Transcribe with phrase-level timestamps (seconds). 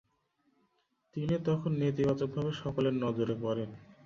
[1.15, 3.69] তিনি তখন নেতিবাচকভাবে সকলের নজরে পড়েন।